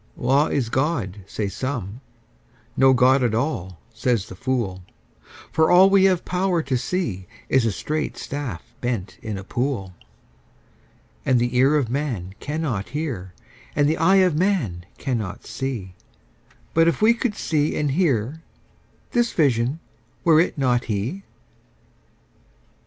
[0.17, 2.01] Law is God, say some:
[2.75, 4.83] no God at all, says the fool;
[5.51, 9.93] For all we have power to see is a straight staff bent in a pool;
[11.23, 13.35] And the ear of man cannot hear,
[13.75, 15.93] and the eye of man cannot see;
[16.73, 18.41] But if we could see and hear,
[19.11, 21.21] this Vision—were it not He?